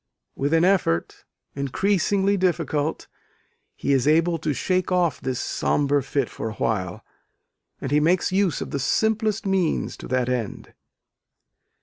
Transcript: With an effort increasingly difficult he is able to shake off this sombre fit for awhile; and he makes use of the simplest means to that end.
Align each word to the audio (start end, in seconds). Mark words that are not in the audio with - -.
With 0.35 0.51
an 0.55 0.65
effort 0.65 1.25
increasingly 1.53 2.35
difficult 2.35 3.05
he 3.75 3.93
is 3.93 4.07
able 4.07 4.39
to 4.39 4.51
shake 4.51 4.91
off 4.91 5.21
this 5.21 5.39
sombre 5.39 6.01
fit 6.01 6.27
for 6.27 6.49
awhile; 6.49 7.05
and 7.79 7.91
he 7.91 7.99
makes 7.99 8.31
use 8.31 8.61
of 8.61 8.71
the 8.71 8.79
simplest 8.79 9.45
means 9.45 9.95
to 9.97 10.07
that 10.07 10.27
end. 10.27 10.73